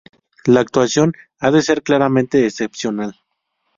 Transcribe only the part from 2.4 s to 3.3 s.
excepcional.